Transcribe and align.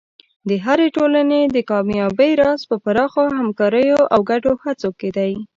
د 0.49 0.51
هرې 0.65 0.87
ټولنې 0.97 1.41
د 1.55 1.57
کامیابۍ 1.69 2.31
راز 2.41 2.61
په 2.69 2.75
پراخو 2.83 3.23
همکاریو 3.39 4.01
او 4.13 4.19
ګډو 4.29 4.53
هڅو 4.63 4.89
کې 4.99 5.09
دی. 5.17 5.33